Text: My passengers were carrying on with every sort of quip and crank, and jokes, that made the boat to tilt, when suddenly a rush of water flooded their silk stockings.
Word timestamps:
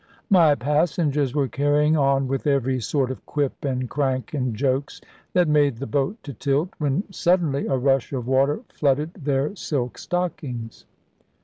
My 0.31 0.55
passengers 0.55 1.35
were 1.35 1.47
carrying 1.47 1.95
on 1.95 2.27
with 2.27 2.47
every 2.47 2.79
sort 2.79 3.11
of 3.11 3.23
quip 3.27 3.63
and 3.63 3.87
crank, 3.87 4.33
and 4.33 4.55
jokes, 4.55 4.99
that 5.33 5.47
made 5.47 5.77
the 5.77 5.85
boat 5.85 6.17
to 6.23 6.33
tilt, 6.33 6.69
when 6.79 7.03
suddenly 7.11 7.67
a 7.67 7.77
rush 7.77 8.11
of 8.11 8.25
water 8.25 8.61
flooded 8.69 9.13
their 9.13 9.55
silk 9.55 9.99
stockings. 9.99 10.85